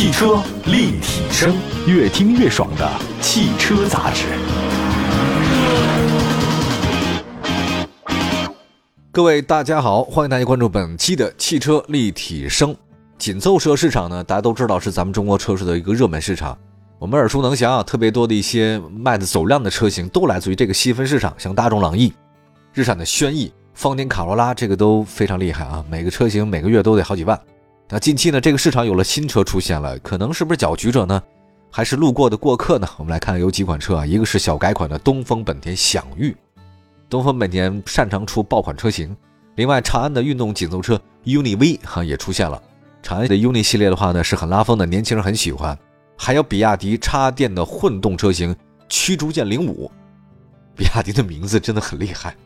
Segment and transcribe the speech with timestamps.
[0.00, 1.54] 汽车立体声，
[1.86, 4.24] 越听越爽的汽车杂志。
[9.12, 12.74] 各位大家好，欢迎大家关注本期的汽车立体声。
[13.18, 16.56] 紧凑车市场呢，大家都知道是咱们中国车市的一个热门市场。
[16.98, 22.10] 我们耳熟能详啊，特别多的一些卖的走量的车型都来自于这个细分市场，像大众朗逸、
[22.72, 25.84] 日产的轩逸、丰田卡罗拉，这个都非常厉害啊。
[25.90, 27.38] 每个车型每个月都得好几万。
[27.92, 31.20] 那近期呢，这个市场有了新车出现了，可能是不是搅局者呢？
[31.72, 32.88] 还是路过的过客呢？
[32.98, 36.36] 我们来看有几款车啊，一个是小改款的东风本田享域，
[37.08, 39.16] 东风本田擅长出爆款车型。
[39.56, 42.62] 另外，长安的运动紧凑车 UNI V 哈也出现了，
[43.02, 45.76] 长安的 UNI 系列的话呢是很拉风的，年轻人很喜欢。
[46.16, 48.54] 还有比亚迪插电的混动车型
[48.88, 49.90] 驱逐舰零五，
[50.76, 52.36] 比亚迪的名字真的很厉害。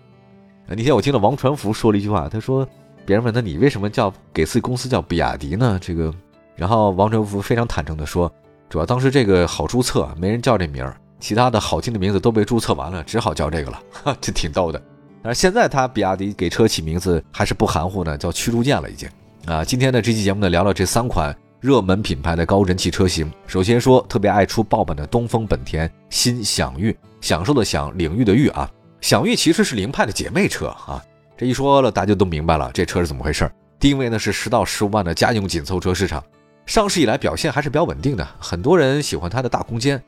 [0.66, 2.66] 那天我听到王传福说了一句话，他说
[3.06, 6.12] ：“别人问他你为什么叫给自己公司叫比亚迪呢？”这个，
[6.56, 8.32] 然后王传福非常坦诚的说
[8.68, 14.80] ：“主要当时这个好注册，没人叫这名儿，其他的好听的名字都被注册完了，只好叫这个了。”哈，这挺逗的。
[15.22, 19.08] 但是现在他比亚迪给车起名字还是不含糊的，叫驱逐舰了已经。
[19.46, 21.34] 啊，今天的这期节目呢，聊聊这三款。
[21.60, 31.02] 热门品牌的高人气车型，首先说特别爱出爆版的东风本田新享域，享受的享，领域的域啊，享域其实是凌派的姐妹车啊。
[31.36, 36.22] 这一说了，大家都明白了，这车是怎么回事定位呢是十到十五万的家用紧凑车市场，
[36.64, 40.00] 上市以来表现还是比较稳定的，很多人喜欢它的大空间，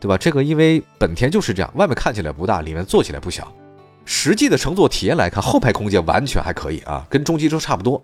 [0.00, 0.18] 对吧？
[0.18, 3.50] 这个因为本田就是这样，外面看起来不大，里面坐起来不小。
[4.04, 8.02] 实际的乘坐体验来看，后排空间完全还可以啊，跟中级车差不多。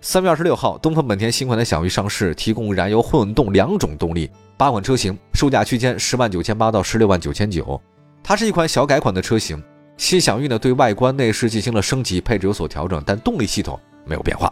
[0.00, 7.78] 三月二十六号，东风本田新款的享域上市，提供燃油、混动两种动力，八款车型，售价区间十万九千八到十六万九千九。
[8.22, 9.60] 它是一款小改款的车型。
[10.00, 14.50] 新享域呢，对外观内饰进行了升级，配置有所调整，但动力系统没有变化。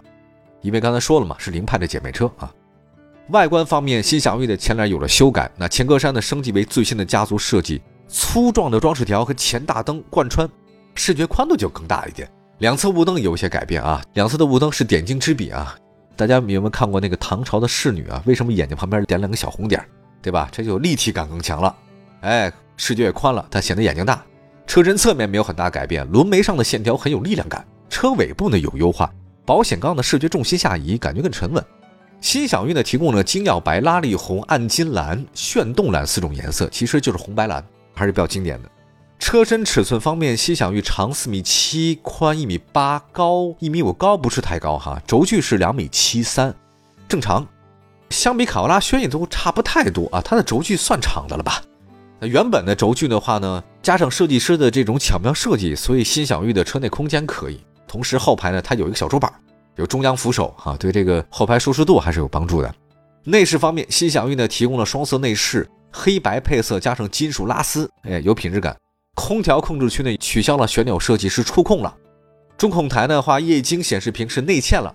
[0.61, 2.53] 因为刚才说了嘛，是凌派的姐妹车啊。
[3.31, 10.47] 外观方面，新享域的前脸有了修改，那前格栅呢升级为最新的家族设计，粗壮的装饰条和前大灯贯穿，
[10.95, 12.31] 视觉宽度就更大一点。
[12.59, 15.75] 两侧雾灯有一些改变啊，两侧的雾灯是点睛之笔啊。
[16.15, 18.23] 大家有没有看过那个唐朝的侍女啊？
[18.27, 19.83] 为什么眼睛旁边点两个小红点，
[20.21, 20.47] 对吧？
[20.53, 21.75] 这就立体感更强了，
[22.21, 24.23] 哎，视觉也宽了，它显得眼睛大。
[24.69, 27.67] 车身侧面没有很大改变，轮眉上的线条很有力量感。
[27.89, 29.11] 车尾部呢有优化，
[29.47, 31.65] 保险杠的视觉重心下移，感觉更沉稳。
[32.21, 37.65] 新享域呢提供了金耀白、拉力红、暗金蓝、炫动蓝四种颜色，其实就是红白蓝，
[37.95, 38.69] 还是比较经典的。
[39.19, 45.01] 车身尺寸方面，新享域长四米七，宽一米八，高一米五，高不是太高哈。
[45.07, 46.55] 轴距是两米七三，
[47.09, 47.47] 正常。
[48.11, 51.63] 相比卡罗拉、轩逸都差不太多啊，它的轴距算长的了吧？
[52.21, 57.61] 那原本的轴距的话呢，加上设计师的这种巧妙设计，所以新享域的车内空间可以。
[57.87, 59.33] 同时后排呢，它有一个小桌板，
[59.77, 62.75] 有中央扶手哈，对这个后排舒适度还是有帮助的。
[63.25, 68.77] 内饰方面，新享域呢提供了双色内饰，黑白配色加上金属拉丝，哎，有品质感。
[69.15, 71.95] 空调控制区内取消了旋钮设计，是触控了。
[72.57, 74.95] 中控台的话，液晶显示屏是内嵌了。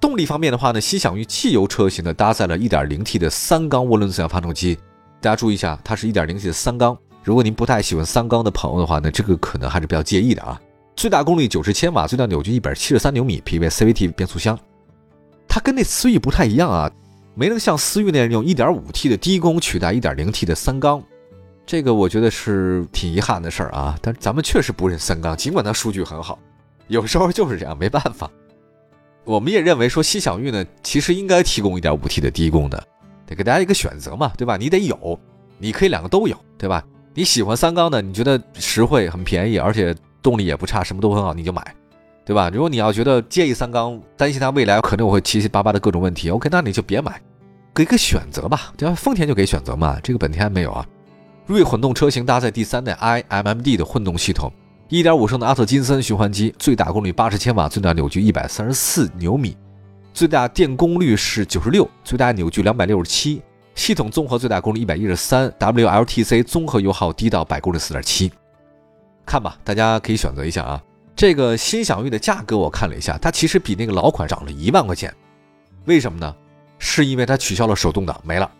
[0.00, 4.78] 动力方面的话呢，新享域汽油车型呢搭载了 1.0T 的三缸涡轮增压发动机。
[5.20, 6.96] 大家注意一下，它是一点零 T 的三缸。
[7.24, 10.60] 如果您不太喜欢三缸的朋友的话呢，这个可能还是比较介意的啊。
[10.96, 14.58] 最大功率九十千瓦，最大扭矩一百七十三牛米，匹配 CVT 变速箱。
[15.48, 16.90] 它跟那思域不太一样啊，
[17.34, 21.02] 没能像思域那样用 1.5T 的低功取代 1.0T 的三缸。
[21.66, 26.38] 这个我觉得是挺遗憾的事儿啊，但咱们确实不认三缸，尽管它数据很好，
[26.86, 28.30] 有时候就是这样，没办法。
[29.24, 32.82] 我们也认为说新享域呢，其实应该提供一点五 T 的低功的，
[33.28, 34.56] 得给大家一个选择嘛，对吧？
[34.56, 35.20] 你得有，
[35.58, 36.82] 你可以两个都有，对吧？
[37.14, 41.62] 你喜欢三缸的，你觉得实惠、很便宜，而且动力也不差，什么都很好，你就买，
[42.24, 42.50] 对吧？
[42.52, 47.20] 如果你要觉得介意三缸，担心它未来可能我会七七八八的各种问题，OK，那你就别买，
[47.74, 48.94] 给个选择吧，对吧？
[48.94, 50.86] 丰田就给选择嘛，这个本田还没有啊。
[51.46, 54.52] 锐混动车型搭载第三代 iMMD 的混动系统
[54.90, 59.56] ，1.5升的阿特金森循环机，最大功率80千瓦，最大扭矩134牛米，
[60.18, 63.40] 最大电功率是96，最大扭矩267，
[63.76, 68.28] 系统综合最大功率 113，WLTC 综合油耗低到百公里4.7。
[69.24, 70.82] 看吧，大家可以选择一下啊。
[71.14, 75.14] 这个新享域的价格我看了一下，它其实比那个老款涨了一万块钱，
[75.84, 76.34] 为什么呢？
[76.80, 78.50] 是因为它取消了手动挡，没了。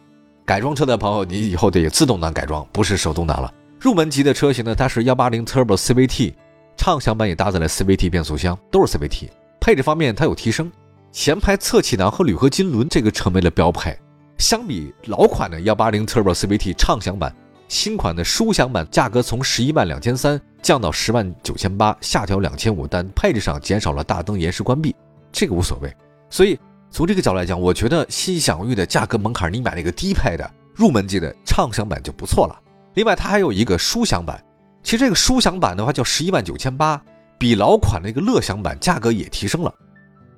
[0.47, 3.53] 改装车的朋友，你以后得自动挡改装，不是手动挡了。
[3.81, 6.35] 入门级的车型呢，它是幺八零 Turbo CVT，
[6.77, 9.29] 畅享版也搭载了 CVT 变速箱，都是 CVT。
[9.61, 10.71] 配置方面，它有提升，
[11.11, 13.97] 前排侧气囊和铝合金轮这个成为了标配。
[14.39, 17.35] 相比老款的幺八零 Turbo CVT 畅享版，
[17.67, 24.95] 新款的舒享版价格从十一万两千三降到十万九千八，下调两千五，但配置上减少了大灯延时关闭，
[25.33, 25.93] 这个无所谓。
[26.31, 26.59] 所以
[26.91, 32.57] 从这个角度来讲，我觉得新享域的价格门槛，你买那个低配的入门级的畅享版就不错了。
[32.95, 34.43] 另外，它还有一个舒享版，
[34.85, 37.03] 其实这个舒享版的话叫十一万九千八，
[37.39, 39.75] 比老款那个乐享版价格也提升了，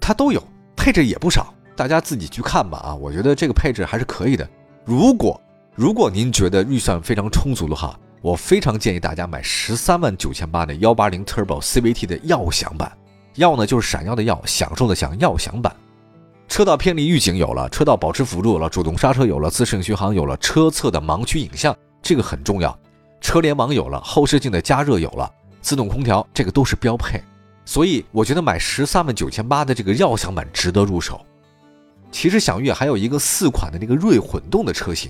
[0.00, 0.42] 它都有
[0.80, 4.48] 配置也不少，大家自己去看吧啊，我觉得这个配置还是可以的。
[4.82, 5.38] 如果
[5.74, 12.90] 如果您觉得预算非常充足的话，我非常建议大家买十三万九千八的幺八零 Turbo CVT 的耀享版，
[13.34, 15.70] 耀呢就是闪耀的耀，享受的享，耀享版。
[16.48, 22.74] 车道偏离预警有了，车道保持辅助有了，主动刹车有了，自适应巡航有了，车侧的盲区影像这个很重要，
[23.20, 25.30] 车联网有了，后视镜的加热有了，
[25.60, 27.22] 自动空调这个都是标配。
[27.70, 31.24] 所以我觉得买十三万九千八的这个耀享版值得入手。
[32.10, 35.08] 其实享域还有一个四款的那个锐混动的车型，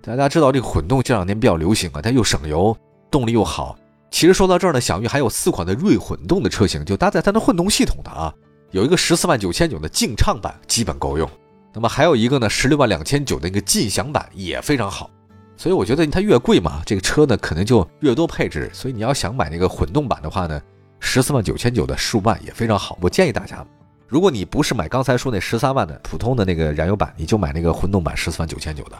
[0.00, 2.76] 大家知道这个混动这两年比较流行啊，它又省油，
[3.10, 3.76] 动力又好。
[4.12, 8.32] 其实说到这儿呢，享域还有四款的锐混动的车型，就搭载它的混动系统的啊。
[8.70, 11.28] 有一个十四万九千九的劲畅版基本够用，
[11.74, 15.10] 那么还有一个呢十六万两千九的一个劲享版也非常好，
[15.56, 20.62] 所以我觉得它越贵嘛，这个车呢可能就越多配置，所以你要想买那个混动版的话呢，
[21.04, 22.96] 十四万九千九的十五万也非常好。
[23.00, 23.66] 我建议大家，
[24.06, 28.96] 如果你不是买刚才说那十三万的普通的那个燃油版，你就买那个混动版十四万九千九的。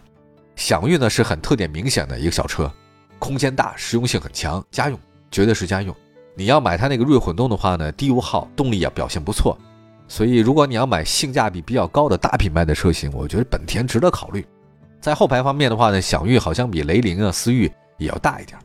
[0.56, 2.70] 享域呢是很特点明显的一个小车，
[3.20, 4.98] 空间大，实用性很强，家用
[5.30, 5.94] 绝对是家用。
[6.34, 9.56] 你要买它那个锐混动的话呢，低油耗，动力也表现不错，
[10.08, 14.44] 所以如果你要买性价比比较高的大品牌的车型，我觉得本田值得考虑。
[15.00, 18.58] 在后排方面的话呢，享域好像比雷凌啊、思域也要大一点。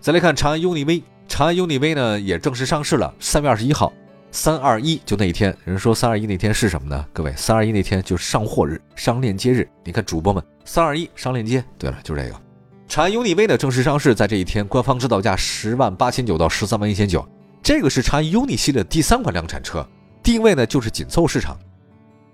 [0.00, 3.92] 再来看长安 UNI-V，长安 UNI-V 呢也正式上市了，三月二十一号，
[4.32, 5.56] 三二一就那一天。
[5.64, 7.06] 人说三二一那天是什么呢？
[7.12, 9.68] 各位，三二一那天就是上货日、上链接日。
[9.84, 11.62] 你看主播们，三二一上链接。
[11.78, 12.34] 对了，就这个。
[12.88, 17.24] 长安 UNI-V 呢正式上市，在这一天，官方指导价十万八千九到十三万一千九。
[17.62, 19.86] 这个是长安 UNI 系列第三款量产车，
[20.22, 21.56] 定位呢就是紧凑市场。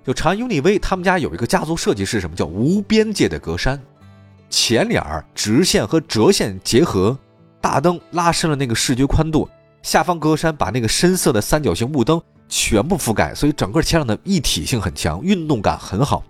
[0.07, 2.37] 就长安 UNI-V，他们家有一个家族设计是什么？
[2.37, 3.79] 叫无边界的格栅，
[4.49, 5.03] 前脸
[5.35, 7.19] 直线和折线结合，
[7.65, 9.49] 大灯拉伸了那个视觉宽度，
[9.83, 16.23] 下方格栅把那个深色的三角形雾灯全部覆盖，所以整个前脸的一体性很强，运动感很好。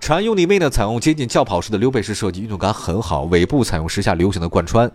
[0.00, 3.24] 长安 UNI-V 呢，采用接近轿跑式的溜背式设计，运动感很好。
[3.24, 4.90] 尾部采用时下流行的贯穿，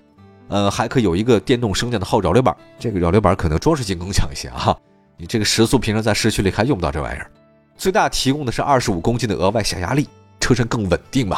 [0.48, 2.58] 呃，还可以有一个电动升降的后扰流板。
[2.80, 4.76] 这个扰流板可能装饰性更强一些啊。
[5.16, 7.30] 你这个时速平常在市区里还用不到这玩意儿。
[7.78, 10.10] 最大提供的是二十五公斤的额外下压力，
[10.40, 11.38] 车身更稳定嘛。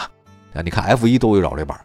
[0.54, 1.78] 啊，你看 F1 都有扰流板。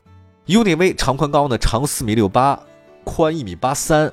[0.46, 2.58] UNI-V 长宽高呢，长四米六八，
[3.02, 4.12] 宽一米八三，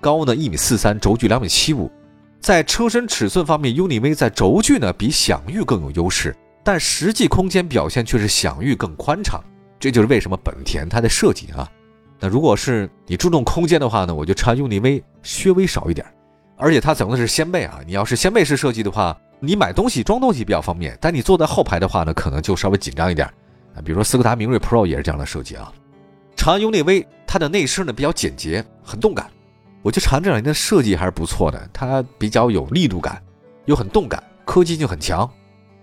[0.00, 1.90] 高呢一米四三，轴距两米七五。
[2.40, 6.36] 在车身尺寸方面，UNI-V 在轴距呢比享域更有优势。
[6.62, 9.42] 但实际空间表现却是享域更宽敞，
[9.80, 11.68] 这就是为什么本田它的设计啊。
[12.20, 16.06] 那如果是你注重空间的话呢，我就长安 UNI-V 稍微少一点，
[16.56, 17.80] 而且它采用的是掀背啊。
[17.84, 23.28] 你要是掀背式设计的话，你买东西装东西比较方便，但你坐在后排的话呢，可能就稍微紧张一点
[23.74, 23.82] 啊。
[23.84, 25.72] 比如说斯柯达明锐 Pro 也是这样的设计啊。
[26.36, 29.30] 长安 UNI-V 它的内饰呢比较简洁，很动感。
[29.82, 33.22] 我觉得长安这两年的设计还是不错的，它比较有力度感，
[33.64, 35.28] 又很动感，科技性很强。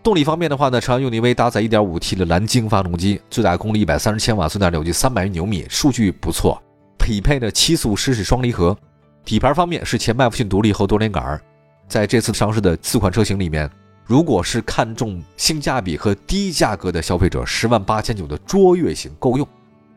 [0.01, 6.61] 动力方面的话呢，长安 UNI-V 搭载 1.5T 的蓝鲸发动机，最大功率130千瓦，最大扭矩300牛米，数据不错。
[6.97, 8.77] 匹配的七速湿式双离合。
[9.25, 11.39] 底盘方面是前麦弗逊独立后多连杆。
[11.87, 13.69] 在这次上市的四款车型里面，
[14.09, 19.47] 如果是看重性价比和低价格的消费者，十万八千九的卓越型够用。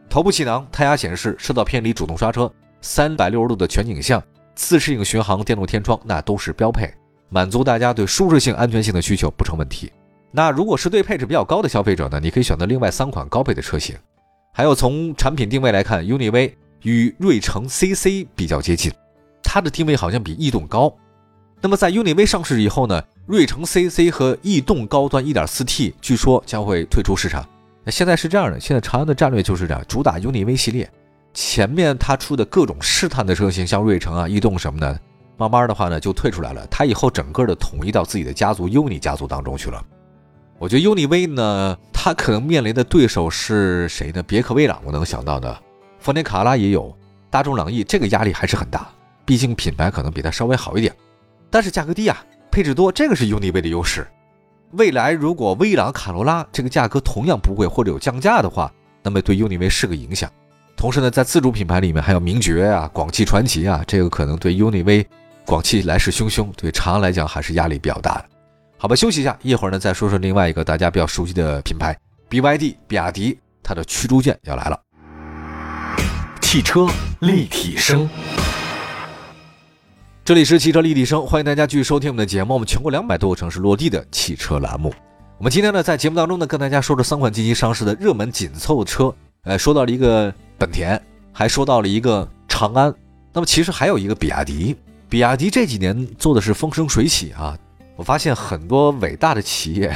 [0.06, 2.52] 头部气囊、胎压显示、车道偏离主动刹车、
[2.82, 4.22] 三百六十度的全景像、
[4.54, 6.92] 自适应巡航、电动天窗，那都是标配。
[7.30, 9.90] 满足大家对舒适性、安全性的需求不成问题。
[10.30, 12.20] 那如果是对配置比较高的消费者呢？
[12.20, 13.96] 你可以选择另外三款高配的车型。
[14.52, 18.92] 还有从产品定位来看，UNI-V 与瑞城 CC 比较接近，
[19.42, 20.94] 它的定位好像比逸动高。
[21.62, 27.48] 那么在 UNI-V 上市以后呢，瑞城 CC 和逸动高端 1.4T 据说将会退出市场。
[27.84, 30.90] 那现在是这样的，现在长安的战略就是这样，主打 UNI-V 系列，
[31.32, 34.98] 前面它出的各种试探的车型，像瑞城啊、逸动什么的。
[35.36, 36.66] 慢慢的话呢，就退出来了。
[36.68, 39.84] 他以后整个的统一到自己的家族 UNI 家族当中去了。
[40.58, 44.22] 我觉得 UNI-V 呢，它可能面临的对手是谁呢？
[44.24, 45.56] 别克威朗，我能想到的。
[46.00, 46.96] 丰田卡罗拉也有，
[47.30, 48.88] 大众朗逸，这个压力还是很大。
[49.24, 50.94] 毕竟品牌可能比它稍微好一点，
[51.50, 54.06] 但是价格低啊，配置多，这个是 UNI-V 的优势。
[54.72, 58.70] 未来如果威朗、卡罗拉这个价格同样不贵或者有降价的话，
[59.02, 60.30] 那么对 UNI-V 是个影响。
[60.76, 65.06] 同时呢，在自主品牌里面还有名爵啊、广汽传祺啊，这个可能对 UNI-V。
[65.44, 68.26] 广汽来势汹汹，对长安来讲还是压力比较大的。
[68.78, 71.98] 好吧，休息一下，一会儿呢再说说另外一个大家比较熟悉的品牌
[72.30, 74.80] BYD，比亚迪，它的驱逐舰要来了。
[76.40, 76.86] 汽车
[77.20, 78.08] 立体声，
[80.24, 82.54] 这里是汽车立体声，欢迎大家继续收听我们的节目。
[82.54, 84.94] 我们全国两百多个城市落地的汽车栏目。
[85.36, 89.12] 我们今天呢，在节目当中呢，跟大家说这三款近期上市的热门紧凑车。
[89.42, 91.02] 呃，说到了一个本田，
[91.32, 92.94] 还说到了一个长安。
[93.32, 94.76] 那么其实还有一个比亚迪。
[95.08, 97.58] 比亚迪这几年做的是风生水起啊。
[97.96, 99.92] 我发现很多伟大的企业，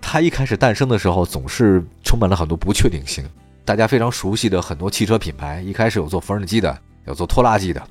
[0.00, 3.28] 它一开始诞生的时候总是充满了很多不确定性。
[3.64, 7.82] 大家非常熟悉的很多汽车品牌，一开始有做缝纫机的，有做拖拉机的，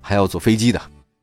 [0.00, 0.82] 还要做飞机的。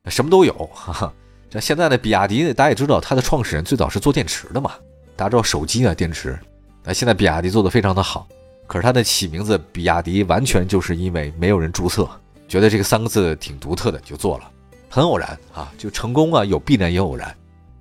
[0.10, 1.14] 什么都有， 哈哈。
[1.50, 4.72] 这现在的比亚迪，大家也知道，它的创始人最早是做电池的嘛。
[5.16, 6.38] 大家知道手机啊，电池。
[6.84, 8.28] 那现在比亚迪做的非常的好，
[8.68, 12.08] 可是它的起名字比亚迪，完全就是因为没有人注册，
[12.48, 14.52] 觉得这个三个字挺独特的，就做了。
[14.90, 17.34] 很偶然啊，就成功啊，有必然也偶然。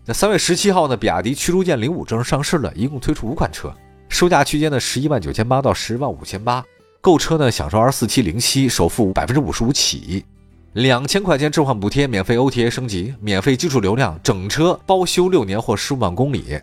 [0.04, 3.72] 那三月十七号呢，比亚迪驱逐舰零五正式上市了，一共推出五款车，
[4.08, 6.64] 售价区间呢十一万九千八到十万五千八，
[7.00, 10.24] 购车呢享受二四七零息，首付百分之五十五起。
[10.76, 16.60] 两千块钱置换补贴，免费 OTA 升级，免费基础流量，整车包修六年或十五万公里。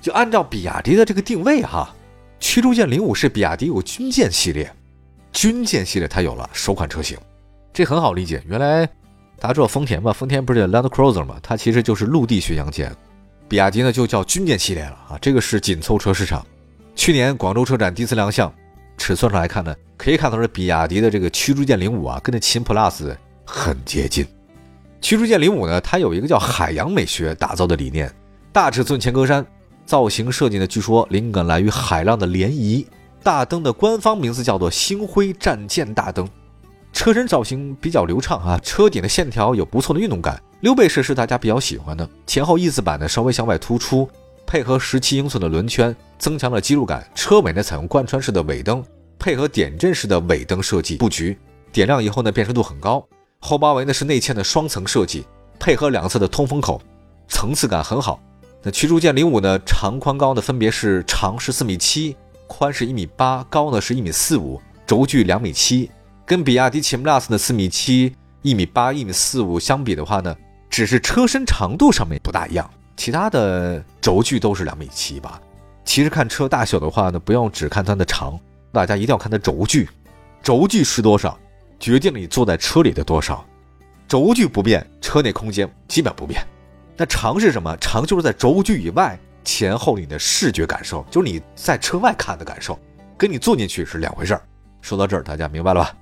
[0.00, 1.94] 就按照比亚迪的这个定位哈，
[2.40, 4.68] 驱逐舰零五是比亚迪有军舰系列，
[5.30, 7.16] 军舰系列它有了首款车型，
[7.72, 8.42] 这很好理解。
[8.48, 8.84] 原来
[9.38, 12.92] 大家知道丰田吧，丰田不是 Land Cruiser 嘛，它其实就是陆地巡洋舰，
[13.46, 15.18] 比亚迪呢就叫军舰系列了啊。
[15.22, 16.44] 这个是紧凑车市场，
[16.96, 18.52] 去年广州车展第一次亮相，
[18.98, 23.14] 尺寸上来看呢，可以看到是比亚迪的这个驱逐舰零五啊，跟那秦 PLUS。
[23.46, 24.26] 很接近，
[25.00, 28.12] 驱逐舰零五呢，它有一个叫海洋美学打造的理念，
[28.52, 29.44] 大尺寸前格栅
[29.86, 32.84] 造型设计呢，据说灵感来于海浪的涟漪。
[33.22, 36.28] 大灯的官方名字叫做星辉战舰大灯，
[36.92, 44.08] 车身造型比较流畅啊，车顶的线条有不错的运动感，溜背式是大家比较喜欢的，前后翼子板呢稍微向外突出，
[44.46, 47.04] 配合十七英寸的轮圈，增强了肌肉感。
[47.14, 48.84] 车尾呢采用贯穿式的尾灯，
[49.18, 51.36] 配合点阵式的尾灯设计布局，
[51.72, 53.04] 点亮以后呢辨识度很高。
[53.40, 55.24] 后包围呢是内嵌的双层设计，
[55.58, 56.80] 配合两侧的通风口，
[57.28, 58.20] 层次感很好。
[58.62, 62.16] 那驱逐舰零五呢，长宽高呢分别是长是四米七，
[62.46, 65.90] 宽是一米八，高呢是一米四五，轴距两米七。
[66.24, 68.12] 跟比亚迪秦 PLUS 的四米七、
[68.42, 70.34] 一米八、一米四五相比的话呢，
[70.68, 75.40] 只是车身长度上面不大一样，其他的轴距都是两米七八。
[75.84, 78.36] 其实看车大小的话呢，不用只看它的长，
[78.72, 79.88] 大家一定要看它轴距，
[80.42, 81.38] 轴距是多少？
[81.78, 83.44] 决定了你坐在车里的多少，
[84.08, 86.44] 轴距不变，车内空间基本不变。
[86.96, 87.76] 那长是什么？
[87.78, 92.78] 长就是在轴距以外，前后你的视觉感受，就是你在车外看的感受，
[93.18, 94.42] 跟你坐进去是两回事儿。
[94.80, 95.94] 说到这儿，大家明白了吧？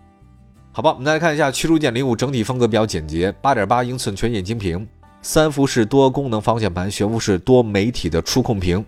[0.72, 4.86] 好吧，我们再来看一下驱逐舰零五整体风格比较简洁，八点八英寸全液晶屏，
[5.22, 8.84] 三幅式多功能方向盘，悬浮式多媒体的触控屏，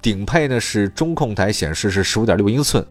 [0.00, 2.84] 顶配呢是中控台显示是十五点六英寸，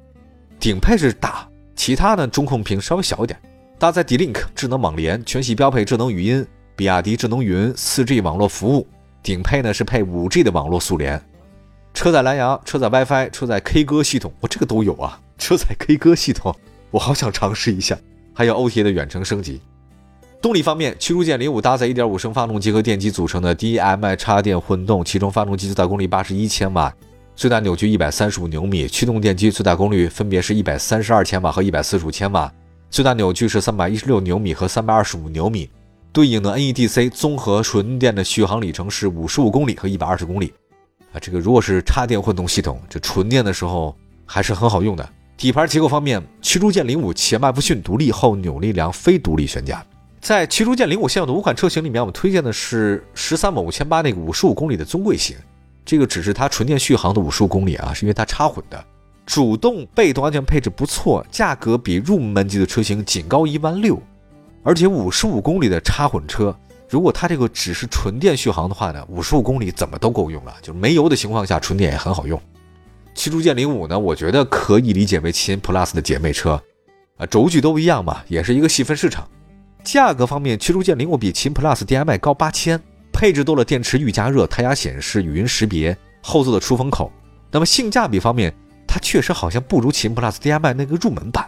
[0.60, 1.48] 顶配是大。
[1.76, 3.40] 其他呢，中控屏稍微小一点，
[3.80, 8.88] 搭载 D-Link 智能网联，全系标配智能语音，比亚迪智能云 4G 网络服务，
[9.22, 11.22] 顶配呢是配 5G 的网络速联，
[11.94, 16.56] 车载蓝牙、车载 WiFi、车载 K 歌系统，我这个都有啊，车载 K 歌系统，
[16.92, 17.98] 我好想尝试一下，
[18.34, 19.60] 还有 OTA 的远程升级。
[20.42, 26.94] 动力方面，驱逐舰零五搭载1.5升发动机和电机组成的 DM-i 插电混动，其中发动机最大功率81千瓦。
[27.36, 32.52] 最大扭矩一百三十五牛米，驱动电机最大功率分别是一百三十二千瓦和一百四十五千瓦，
[32.92, 35.68] 最大扭矩是三百一十六牛米和三百二十五牛米。
[36.12, 40.54] 对应的 NEDC 综合纯电的续航里程是五十五公里和一百二十公里。
[41.12, 43.96] 啊，这个如果是插电混动系统，这纯电的时候
[44.28, 45.10] 还是很好用的。
[45.36, 49.84] 底盘结构方面，驱逐舰零五前麦弗逊独立后扭力梁非独立悬架。
[50.22, 55.36] 在驱逐舰零五现有的五款车型里面，我们推荐的是十三万五千八那个五十五公里的尊贵型。
[55.86, 58.84] 这个只是它纯电续航的五十五公里啊，是因为它插混的，
[59.26, 64.02] 主动被动安全配置不错，价格比入门级的车型仅高一万六，
[64.64, 66.56] 而且五十五公里的插混车，
[66.90, 72.42] 如果它这个只是纯电续航的话呢，五十五公里怎么都够用了，就是没油的情况下，纯电也很好用。
[73.16, 76.62] 驱逐舰零五呢，我觉得可以理解为秦 PLUS 的姐妹车，
[77.18, 79.28] 啊，轴距都一样嘛，也是一个细分市场。
[79.84, 82.82] 价格方面，驱逐舰零五比秦 PLUS DM-i 高八千。
[83.14, 87.10] 配置多了电池预加热、胎压显示、语音识别、后座的出风口。
[87.52, 88.54] 那么性价比方面，
[88.88, 91.48] 它确实好像不如秦 PLUS DM-i 那个入门版，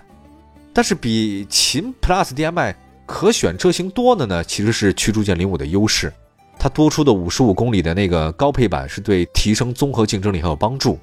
[0.72, 2.75] 但是比秦 PLUS DM-i
[3.07, 6.13] 可选车型多的呢，其实是驱逐舰零五的优势。
[6.57, 10.98] 它多出的五十五公里的那个高配版是对提升综合竞争力很有帮助。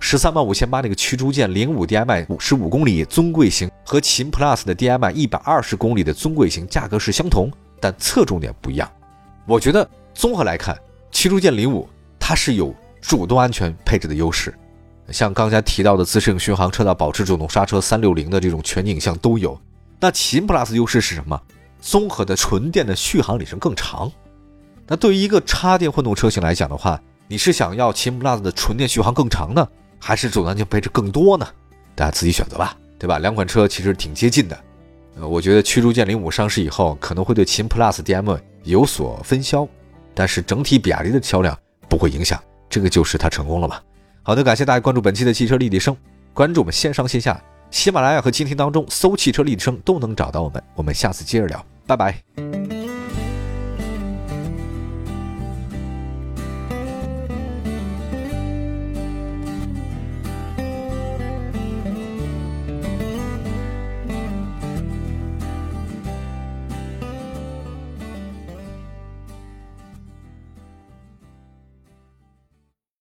[0.00, 8.88] 十三万五千八那个驱逐舰零五 DM-i 五十五公里尊贵型和秦 PLUS 的 DM-i 一百二十公里的尊贵型价格是相同，但侧重点不一样。
[9.46, 9.88] 我觉得。
[10.14, 10.78] 综合来看，
[11.10, 14.54] 驱逐舰零五它是有主动安全配置的优势，
[15.10, 19.60] 像刚才提到的自适应巡航、车道保持、主动刹车、三六零的这种全景影像都有。
[20.00, 21.40] 那秦 PLUS 优势是什么？
[21.80, 24.10] 综合的纯电的续航里程更长。
[24.86, 29.66] 那对于一个插电混动车型来讲的话，你是想要秦 PLUS 的纯电续航更长呢，
[29.98, 31.46] 还是主动安全配置更多呢？
[31.94, 33.18] 大家自己选择吧，对吧？
[33.18, 34.58] 两款车其实挺接近的。
[35.16, 39.66] 呃，我觉得驱逐舰零五上市以后，可能会对秦 PLUS DM 有所分销，
[40.14, 43.80] 但是整体比亚迪的销量不会影响，这个就是它成功了嘛。
[44.22, 45.96] 好的，感谢大家关注本期的汽车立体声，
[46.32, 50.62] 关注我们线上线下喜马拉雅和蜻蜓当中搜汽车立体声都能找到我们。
[50.74, 52.83] 我们下次接着聊，拜拜。